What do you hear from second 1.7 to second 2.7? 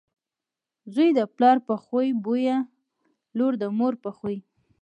خوی بويه،